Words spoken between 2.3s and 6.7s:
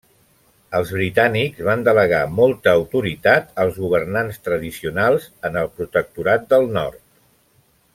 molta autoritat als governants tradicionals en el protectorat